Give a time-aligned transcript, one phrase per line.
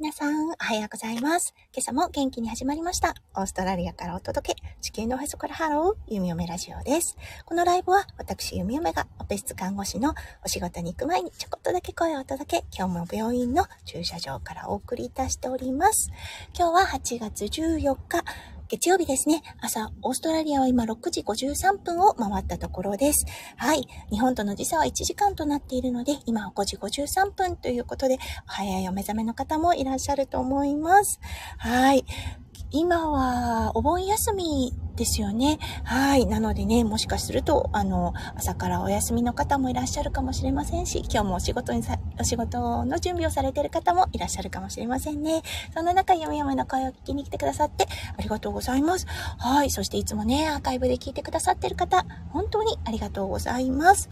[0.00, 1.52] 皆さん、おはようございます。
[1.74, 3.16] 今朝も元気に始まりました。
[3.34, 7.16] オーストラリアからお届け、地球のおへそからハロー、ゆみおめラジオです。
[7.44, 10.14] このライブは、私、ゆみおめが、オペ室看護師の
[10.44, 16.12] お仕事に行く前にちょこっとだけ声をお届け、今日も病院の駐車場からお送りいたしております。
[16.56, 18.22] 今日は8月14日、
[18.68, 19.42] 月曜日ですね。
[19.62, 23.24] 朝、オーストラリアは今6時53分を回ったところです。
[23.56, 23.88] はい。
[24.10, 31.18] 日本との時差は1時間となっているので、今は5時53分ということで、早いお目覚めの方もいらっしゃると思います。
[31.56, 32.04] はい。
[32.70, 35.58] 今はお盆休みですよね。
[35.84, 36.26] はい。
[36.26, 45.42] なのでね、もしかすると、あの、朝からお休みの方もいらっしゃるかもしれませんし、今日もお仕事にさ、お仕事の準備をされている方もいらっしゃるかもしれませんね。
[45.72, 47.86] そんな中、読み読みの声を聞きに来てくださって
[48.16, 49.06] ありがとうございます。
[49.38, 49.70] はい。
[49.70, 54.10] そしていつもね、アーカイブで聞いてくださっている方、本当にありがとうございます。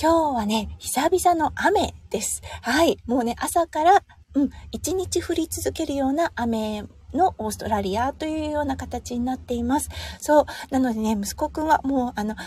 [0.00, 2.42] 今日はね、久々の雨です。
[2.60, 2.98] はい。
[3.06, 4.02] もうね、朝から、
[4.34, 6.84] うん、一日降り続けるような雨
[7.16, 9.88] のオーストラリアというような形になっています。
[10.20, 10.46] そう。
[10.70, 12.44] なのでね、息子くんはもう、あの、あまりね、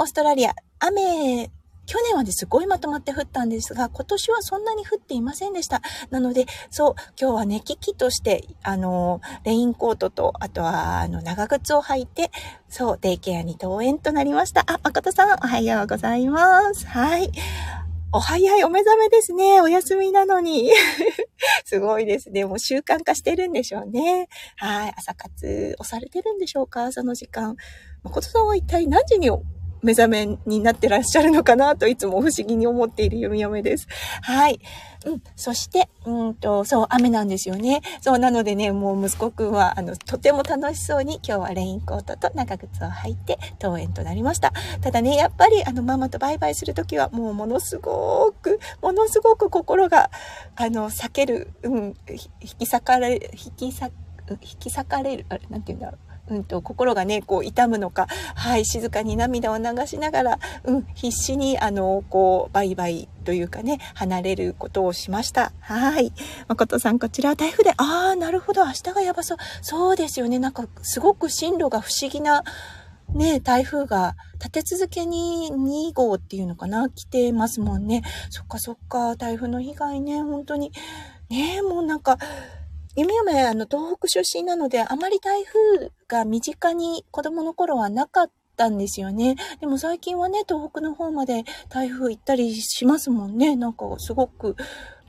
[0.00, 1.50] オーストラリア、雨、
[1.88, 5.80] 去年はね、すごいまとまって降ったんですが、今年はそんなに降っていませんでした。
[6.10, 12.30] なので、そう、今日はね、危機として、あの、レインコートと、あとは、あの、長靴を履いて、
[12.68, 14.64] そう、デイケアに登園となりました。
[14.66, 16.86] あ、誠さん、おはようございます。
[16.86, 17.32] はい。
[18.10, 19.60] お早いお目覚めですね。
[19.60, 20.70] お休みなのに。
[21.66, 22.46] すごいですね。
[22.46, 24.28] もう習慣化してるんでしょうね。
[24.56, 24.94] はい。
[24.96, 26.90] 朝活押されてるんでしょうか？
[26.90, 27.56] その時間。
[28.02, 29.30] 誠さんは一体何時に
[29.82, 33.86] 目覚めになってらっしゃるのかなといつも不思議に思っている読み嫁です。
[34.22, 34.60] はい。
[35.06, 35.22] うん。
[35.36, 37.82] そして、うんと、そう、雨なんですよね。
[38.00, 44.52] そう、なのでね、もう息子くんは、あの、とても楽しそうに今日はレインコートと長靴を履いて登園となりました。
[44.80, 50.10] ただね、やっぱり、あの、ママとバイバイするときは、もうものすごく、ものすごく心が、
[50.56, 53.92] あの、避ける、うん、引き裂かれ、引き裂、
[54.30, 56.07] 引き裂かれる、あれ、なんて言うんだろう。
[56.30, 65.52] うんと、心がね、こう痛むのか、はい、静かに涙を流しながら、うん、必死に、あの、こう、バイバイというかね、離れることをしました。
[65.60, 66.12] はい。
[66.48, 69.38] 誠さん、こちら台風で、ああ、なるほど、明日がやばそう。
[69.62, 70.38] そうですよね。
[70.38, 72.44] なんか、すごく進路が不思議な、
[73.14, 78.02] ね、台風が立て続けに2号っていうのかな、来てますもんね。
[78.30, 80.72] そっかそっか、台風の被害ね、本当に。
[81.30, 82.18] ね、もうなんか、
[82.98, 89.36] 弓嫁、あの、東北出身なので、あまり台風が身近に子供の頃はなかったんですよね。
[89.60, 93.54] でも最近はね、東北の方まで台風行ったりしますもんね。
[93.54, 94.56] なんかすごく、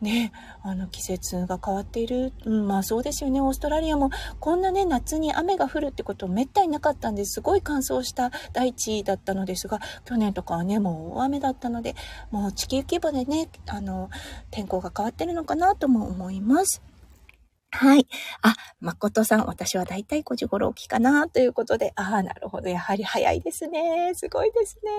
[0.01, 2.31] ね、あの季節が変わっている。
[2.45, 3.41] うん、まあそうですよね。
[3.41, 7.41] オーストラリアもこんなね、夏に雨が降るってことめったになかったんです。
[7.41, 11.95] ごい乾燥した大地だったのですが、去年とかはね、もう大雨だったので、
[12.29, 14.11] もう地球規模でね、あの、
[14.51, 16.83] 天候が変わってるのかなとも思います。
[17.72, 18.07] はい。
[18.41, 22.69] あ、誠さん、私はだいたい5時頃起きかなということで、ああ、なるほど。
[22.69, 24.12] やはり早いですね。
[24.16, 24.91] すごいですね。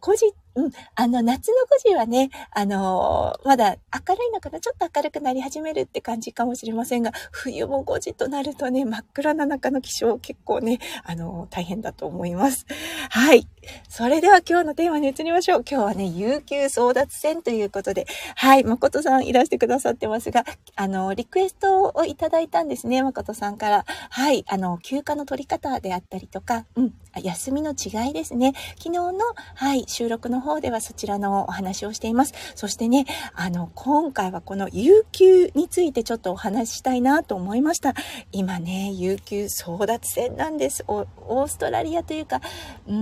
[0.00, 0.70] 5時うん。
[0.94, 3.76] あの、夏の5時はね、あのー、まだ
[4.08, 4.60] 明るいのかな？
[4.60, 12.66] ちょっと明るくなり始めるって感じかもしれませんが、冬も5時となるとね、真っ暗な中の気象結構ね、あのー、大変だと思います。
[13.10, 13.48] はい。
[13.88, 15.64] それでは今日のテーマに移りましょう。
[15.68, 20.44] 今日はね、有給争奪戦ということで、はい、誠さんいらしてくださってますが、
[20.76, 23.84] あの、リクエストをいただいたんですね、誠さんから。
[24.10, 28.52] はい、あの、休暇の取り方であったりとか、うん、休みの違いですね。
[28.78, 29.12] 昨日の、
[29.54, 32.34] はい、収録の方ではそちらのお話をしています。
[32.54, 37.94] そしてね、あの、今回はこの有給についてちょっとお話ししたいなと思いました。
[38.30, 40.84] 今ね、有給争奪戦なんです。
[40.86, 42.40] オーストラリアというか、
[42.86, 42.94] うー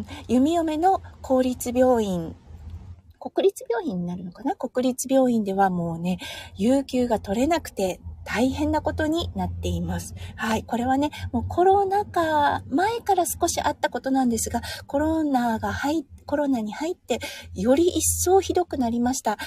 [0.00, 2.36] ん、弓嫁の公立病院
[3.20, 4.54] 国立病院になるのかな？
[4.54, 6.18] 国立病院ではもうね、
[6.56, 10.14] 有給が取れなくて大変なことになっています。
[10.36, 10.62] はい。
[10.62, 17.18] これはね、もうコロナ禍前から少しあったことなんですが、コロナが入っコロナに入って、
[17.54, 19.38] より一層ひどくなりました。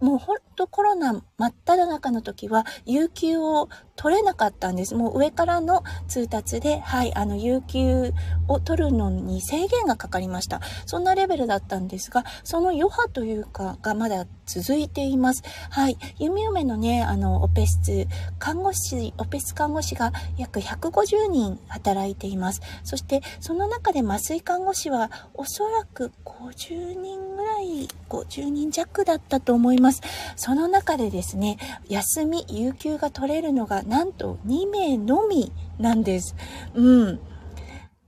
[0.00, 4.94] もうほんとコロナ真っ只中の時は、有給を取れなかったんです。
[4.94, 8.12] もう上からの通達で、はい、あの、有給
[8.46, 10.60] を取るのに制限がかかりました。
[10.86, 15.42] そんなレベルだったんですが、その余波というか、がまだ続いています。
[15.70, 18.08] はい、弓嫁のね、あの、オペ室、
[18.38, 22.62] 看護師、オペ室看護師が約150人働いています。
[22.82, 30.00] そして、その中で麻酔看護師は、おそらく50人ぐらい、50人弱だったと思います。
[30.36, 31.58] その中でですね、
[31.88, 36.34] 休み、有給が取れるのがなんと2名のみなんです。
[36.74, 37.20] うん。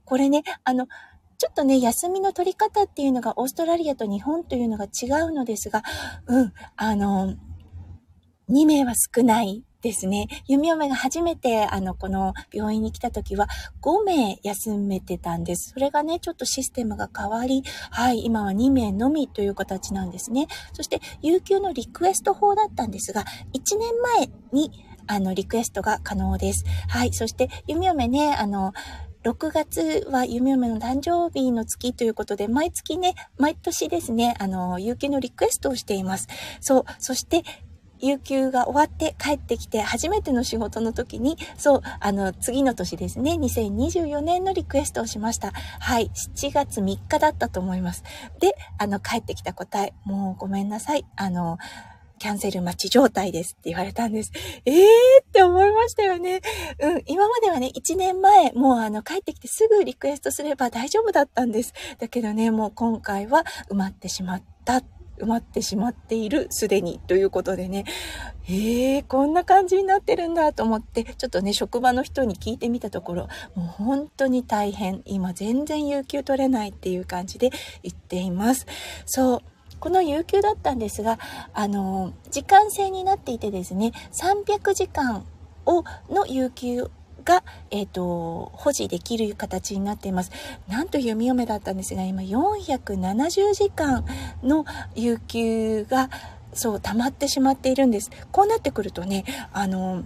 [0.05, 0.87] これね、あの、
[1.41, 5.81] ちょっとね、休みの取り方っていうのがオーストラリアと日本というのが違うのですが、
[6.27, 7.33] うん、あの、
[8.51, 10.27] 2名は少ないですね。
[10.45, 13.47] 弓嫁が初めて、あの、この病院に来た時は
[13.81, 15.71] 5名休めてたんです。
[15.73, 20.45] それがね、ちょっとシステムが変わり、はい、今は2名のみという形なんですね。
[20.73, 23.23] そして、有給のリクエスト法だったんですが、
[23.55, 24.71] 1年前に、
[25.07, 26.65] あの、リクエストが可能です。
[26.87, 27.13] はい。
[27.13, 28.73] そして、弓嫁ね、あの、
[29.23, 36.27] 6月は弓嫁の誕生日の月ということで、毎月ね、毎年ですね、あの、有給のリクエストをしています。
[36.59, 36.83] そう。
[36.97, 37.43] そして、
[37.99, 45.51] 有給が終わって帰ってきて初めての仕事の時に、そう、あの、次の年ですね、2024年のリクエストをしました。
[45.51, 48.03] はい、7月3日だったと思います。
[48.39, 51.05] で、あの、帰ってきた答え、もうごめんなさい。
[51.15, 51.59] あの、
[52.21, 54.31] キャンセル待ち状態ですって言われたんです。
[54.65, 54.75] えー
[55.23, 56.41] って思いましたよね。
[56.79, 61.73] うん、今まではね、1年前、もうあの、帰ってきてすぐリクエストすれば大丈夫だったんです。
[61.97, 64.83] だけどね、もう今回は埋まってしまった
[65.17, 67.85] 埋まってしまっている、すでに、ということでね、
[68.47, 77.49] えー、こんな感じになってるんだと思って、ちょっとね、職場の人に聞いてみたところ、もう本当に大変、今全然有給取れないっていう感じで
[77.81, 78.67] 言っています。
[79.07, 79.50] そう。
[79.81, 81.17] この有給だったんですが、
[81.53, 85.25] あの、時間制になっていてですね、300時間
[85.65, 86.91] を、の有給
[87.25, 90.31] が、えっ、ー、と、保持できる形になっています。
[90.67, 94.05] なんと弓嫁だったんですが、今470時間
[94.43, 96.11] の有給が、
[96.53, 98.11] そう、溜まってしまっているんです。
[98.31, 100.03] こうなってくるとね、あの、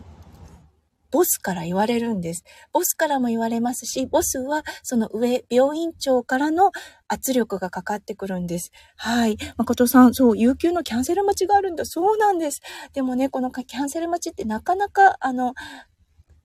[1.16, 2.44] ボスから言われるんです。
[2.74, 6.74] ボスからも言われますし、ボスはその上、病院長からの
[7.08, 8.74] 圧力がかかってくるんです。
[8.98, 9.38] はい。
[9.56, 11.86] 誠さん、そう、有給のキャンセル待ちがあるんだ。
[11.86, 12.60] そうなんです。
[12.92, 15.54] でもね、このキャンセル待ちってなかなか、あの、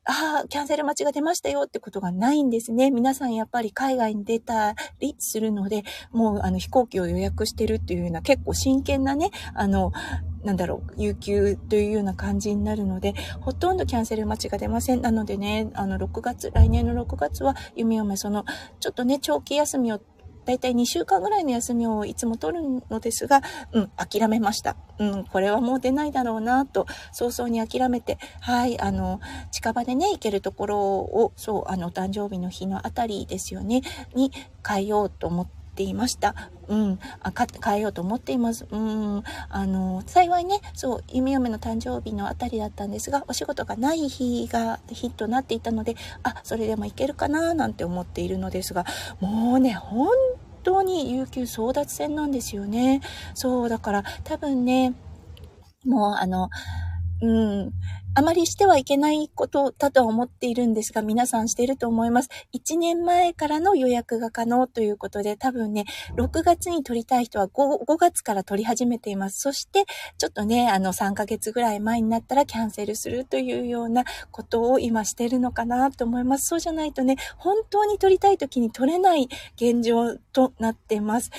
[0.05, 2.93] ああ、キャンセル待ちが出ましたよってことがないんですね。
[2.93, 5.83] 皆さんやっぱり海外に出たりするので、
[6.13, 9.93] もうあの飛行機を予約してるっていうような結構真剣なね、あの、
[10.45, 15.03] なんだろう、有給というような感じになるので、ほとんどキャンセル待ちが出ません。
[15.03, 18.45] なのでね、あの、6月、来年の6月は、弓嫁、その、
[18.81, 20.01] ちょっとね、長期休みを
[20.47, 23.43] だいたい2週間ぐらいの休みをいつも取るのですが、
[23.73, 24.77] うん、諦めました。
[24.99, 29.21] うん、これはもう出ないだろうなと、早々に諦めて、はい、あの、
[29.51, 33.83] 近場でね、行けるところを、そう、あの、誕生日の日のあたりですよね、
[34.15, 34.33] に
[34.67, 36.35] 変えようと思って、ていました。
[36.69, 36.99] うん。
[37.23, 37.33] あ、
[37.65, 38.67] 変えようと思っています。
[38.71, 39.23] うん。
[39.49, 48.85] あの、幸いね、そう、弓嫁の誕生日のあたりだったんですが、お仕事がない日がヒットなっていたので、あ、それでもいけるかななんて思っているのですが、
[49.21, 50.09] もうね、本
[50.63, 53.01] 当に有給争奪戦なんですよね。
[53.33, 54.93] そう、だから多分ね、
[55.87, 56.51] もうあの、
[57.23, 57.73] うん、
[58.15, 62.29] あまりしてはいけないことだとは思っているんですが、皆さんしていると思います。
[62.55, 65.85] 1年前からの予約が可能ということで、多分ね、
[66.17, 69.41] 6月に取りたい人は 5, 5月から取り始めています。
[69.41, 69.85] そして、
[70.19, 76.49] ちょっとね、あの、3ヶ月ぐらい前になったらキャンセルするというようなことを今してるのかなと思います。
[76.49, 81.31] そうじゃないとね、本当に取りたい時に取れない現状となっています。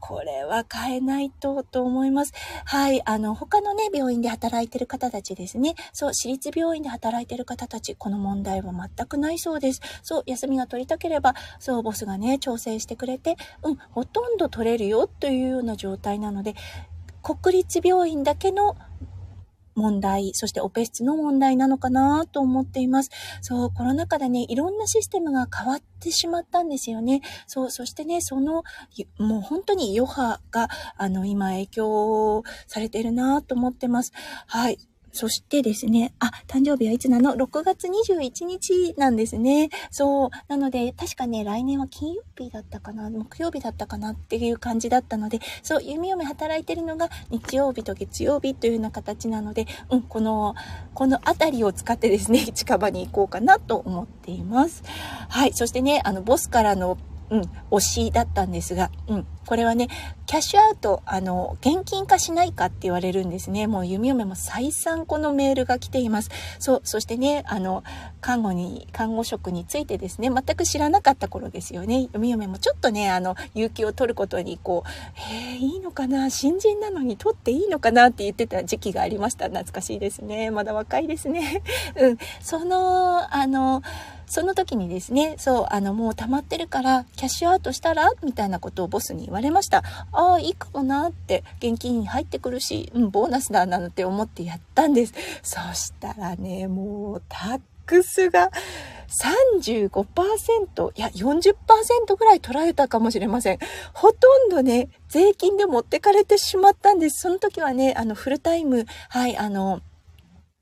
[0.00, 2.32] これは変えないと、と思います。
[2.64, 3.02] はい。
[3.04, 5.74] あの、他のね、病院で働いてる方たちですね。
[5.92, 9.80] そう、私立病院で働いている方たち、この問題は全くないそうです。
[10.02, 16.54] そう、休みが取りたければ、そう、ボスがね、調整してくれて、うん、ほとんど取れるよというような状態なので、
[17.22, 18.76] 国立病院だけの
[19.76, 23.10] 問題、そしてオペ室の問題なのかなと思っています。
[23.42, 27.20] そう、コロナ禍でね、いろんなシステムが変わってしまったんですよね。
[27.46, 28.64] そう、そしてね、その、
[29.18, 34.12] もう本当に余波が、あの、今影響されてるなと思ってます。
[34.46, 34.78] はい。
[35.16, 39.70] そしてですね、あ、誕生日はいつなの ?6 月21日なんですね。
[39.90, 40.30] そう。
[40.48, 43.10] なので、確かね、来年は金曜日だったかな？
[43.10, 50.54] 木曜日だったかなっていう感じだったので、そう、弓嫁働いてるのが日曜日と月曜日というような形なので、うん、この、
[50.94, 54.84] このあたりを使ってですね、近場に行こうかなと思っています。
[55.28, 55.52] はい。
[55.54, 57.40] そしてね、あの、ボスからのうん、
[57.72, 59.88] 推しだったんですが、うん、これはね、
[60.26, 63.68] キャッシュアウト、あの、現金化しないかって言われるんですね。
[63.68, 66.30] もう弓嫁も再三このメールが来ています。
[66.58, 67.84] そう、そしてね、あの、
[68.20, 72.08] 看護に、看護職についてですね、全く知らなかった頃ですよね。
[72.12, 74.90] 弓嫁もちょっとね、あの、有給を取ることに、こう、
[75.32, 76.28] えー、いいのかな？
[76.28, 79.46] 新人なのに取っていいのかなって言ってた時期がありました。
[79.46, 80.50] 懐かしいですね。
[80.50, 81.62] まだ若いですね。
[81.94, 82.18] うん。
[82.40, 83.82] その、あの、
[84.26, 88.10] その時にですね、そう、あの、もう溜まってるから、キャッシュアウトしたら？
[88.24, 89.82] みたいなことをボスに言われました。
[90.12, 95.14] ああ、いいかもなって、現金入ってくるし、うん、ボーナスだなんて思ってやったんです。
[95.42, 98.50] そしたらね、もう、タックスが
[99.08, 103.58] 35%、いや、40%ぐらい取られたかもしれません。
[103.94, 107.22] ほとんどね、税金で持ってかれてしまったんです。
[107.22, 109.80] その時はね、あの、フルタイム、はい、あの、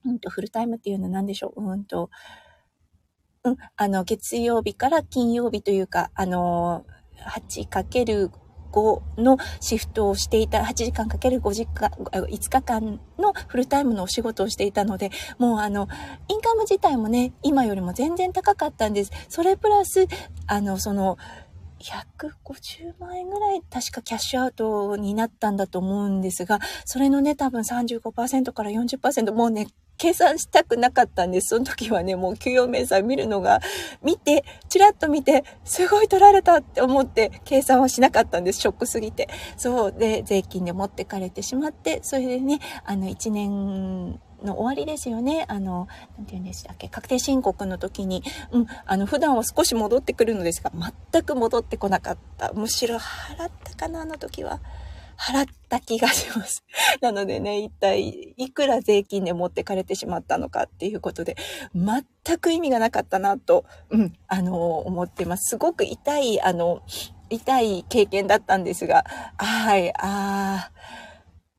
[0.04, 1.62] うんと、フルタイムっていうのは何でしょう？
[1.62, 2.10] うんと、
[3.44, 6.84] うん、あの、月曜日から金曜日というか、あの、
[7.26, 8.30] 8×5
[8.74, 15.88] 5のシフトをしていた、8時間かける5時間、5日間のフルタイムのお仕事をしていたので、もうあの、
[16.28, 19.12] インカム自体もね、今よりも全然高かったんです。
[19.28, 20.06] それプラス、
[20.46, 21.16] あの、その、
[21.84, 29.66] 150万円ぐらい確かキャッシュアウトになったんだと思うんですが、それのね、多分35%から40%、もうね、
[29.96, 31.48] 計算したくなかったんです。
[31.48, 33.60] その時はね、もう給与明細見るのが、
[34.02, 38.60] 見て、ちらっと見て、すごい取られたって思って、計算はしなかったんです。
[38.60, 39.28] ショックすぎて。
[39.56, 39.92] そう。
[39.92, 45.46] で、税金で持ってかれてしまって、それでね、あの、1年、の終わりですよね。
[45.48, 48.22] あの、なんて言うんでしたっけ、確定申告の時に、
[48.52, 50.70] うん、あの、普段は少し戻ってくるのですが、
[51.12, 52.52] 全く戻ってこなかった。
[52.52, 54.60] むしろ払ったかな、あの時は。
[55.18, 56.64] 払った気がします。
[57.00, 61.36] なのでね、一体いくら税金で持ってかれてしまったのかっていうことで、
[61.74, 65.50] 全く意味がなかったなと、うん、あの、思ってます。
[65.50, 66.82] すごく痛い、あの、
[67.30, 69.04] 痛い経験だったんですが、
[69.38, 70.70] はい、ああ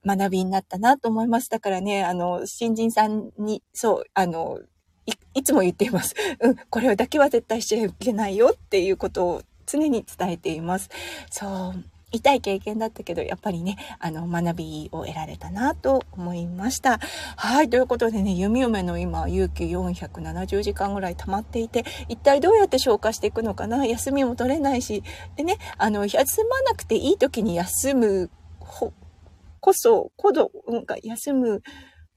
[0.05, 1.49] 学びになったなと思います。
[1.49, 4.59] だからね、あの、新人さんに、そう、あの、
[5.07, 6.15] いいつも言っています。
[6.39, 10.89] うん、これだけは絶対しちゃいけないよっていうことを常に伝えています。
[11.29, 11.94] そう。
[12.15, 16.99] 痛い経験だったけど、やっぱりね、あの、学びを得られたなと思いました。
[17.35, 17.69] はい。
[17.69, 23.85] ということでね、弓嫁の今、有給470時間ぐらい溜まっていて、一体どうやって消化していくのかな？
[23.85, 25.03] 休みも取れないし、
[25.35, 28.29] でね、あの、休まなくていい時に休む、
[28.59, 31.61] こそ、こど、うんか、休む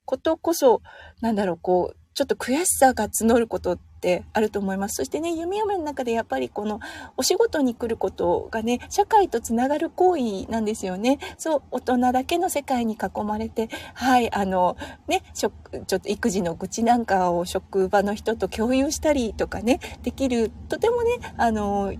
[0.05, 0.83] ことこそ、
[1.21, 4.95] なんだろう、こう、ちょっと悔しさが募ることっってあると思います。
[4.95, 6.79] そしてね、弓嫁の中でやっぱりこの
[7.17, 11.19] お仕事に来ることがね、社会とつながる行為なんですよね。
[11.37, 14.77] そう、大人だけの世界に囲まれて、はい、あの、
[15.09, 21.93] ね、ちょっと育児の愚痴なんかを職場の人と共有したりとかね、できる、とてもね、あの、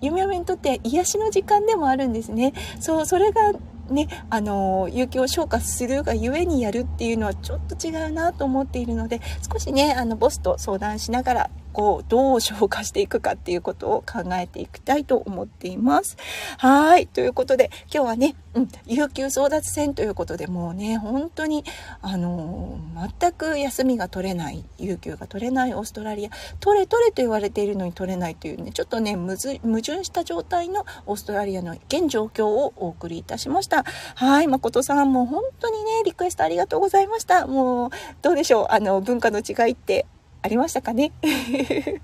[0.00, 2.54] 弓嫁にとって癒しの時間でもあるんですね。
[2.80, 3.52] そう、それが
[3.92, 9.20] ね、あの、有給を消化するがゆえにやるっていうのはちょっと違うなと思っているので、
[9.52, 16.16] 少しね、あの、ボスと相談しながら、こう、どう消化していくかっていうことを考えていきたいと思っています。
[16.58, 17.06] はい。
[17.06, 21.64] ということで、今日はね、うん、有給争奪戦ということでもうね、本当に、
[22.02, 22.78] あの
[23.20, 33.84] 全く休みが取れない、有給が取れないオーストラリア、取れ取れと言われているのに取れないというね、ちょっとね、矛盾した状態のオーストラリアの現状況をお送りいたしました。
[34.16, 34.46] はい。
[34.48, 37.46] 誠さんも本当にね、リクエストありがとうございました。
[37.46, 38.66] もう、どうでしょう？
[38.68, 40.04] あの、文化の違いって
[40.44, 41.12] ありましたかね？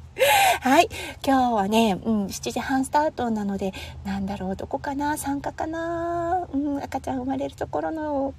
[0.60, 0.88] はい。
[1.26, 3.72] 今日はね、うん、7時半スタートなので、
[4.04, 5.16] なんだろう、どこかな？
[5.16, 6.46] 参加かな？
[6.52, 8.34] うん、赤ちゃん生まれるところの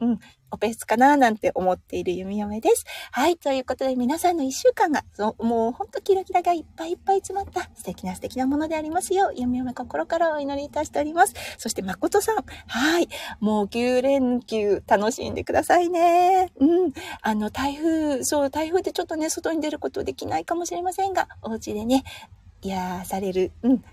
[0.00, 0.18] うん、
[0.50, 2.84] オペスかななんて思っている弓嫁です。
[3.12, 3.36] はい。
[3.36, 11.34] ということで皆さんの一週間が、そう、もうほんとキラキラがいっぱいいっぱい詰まった素敵な素敵なものでありますよう、弓嫁心からお祈りいたしております。
[11.58, 12.36] そして誠さん。
[12.66, 13.08] はい。
[13.40, 16.50] もう9連休楽しんでくださいね。
[16.58, 16.92] うん。
[17.22, 22.04] あの、台風、そう、台風でちょっとね、外に出ることできないかもしれませんが、お家でね、
[22.62, 23.84] 癒される、うん、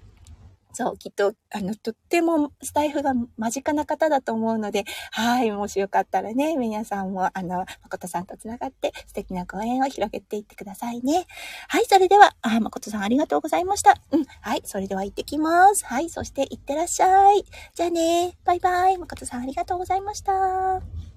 [0.75, 11.25] そう、きっと、あの、とってもスタイフが間近な方だと思うので、はい、もしよかったらね、皆さんも、あの、誠さんと繋がって素敵なご縁を広げていってくださいね。
[11.69, 13.95] はい、それでは、あ、誠さんありがとうございました。
[14.11, 15.85] うん、はい、それでは行ってきます。
[15.85, 17.45] はい、そして行ってらっしゃい。
[17.73, 18.97] じゃあね、バイバイ。
[18.97, 21.14] 誠さんありがとうございました。